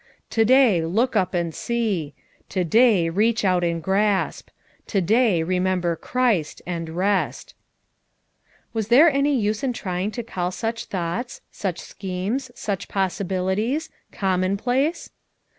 "To 0.31 0.43
day 0.43 0.83
look 0.83 1.15
up 1.15 1.35
and 1.35 1.53
see! 1.53 2.15
To 2.49 2.63
day 2.63 3.07
reach 3.09 3.45
out 3.45 3.63
and 3.63 3.83
grasp! 3.83 4.49
To 4.87 4.99
day 4.99 5.43
remember 5.43 5.95
Christ, 5.95 6.59
and 6.65 6.89
rest" 6.89 7.53
Was 8.73 8.87
there 8.87 9.11
any 9.11 9.39
use 9.39 9.61
in 9.63 9.73
trying 9.73 10.09
to 10.13 10.23
call 10.23 10.49
such 10.49 10.85
thoughts, 10.85 11.41
such 11.51 11.77
schemes, 11.77 12.49
such 12.55 12.87
possibilities, 12.87 13.91
com 14.11 14.41
monplace! 14.41 15.11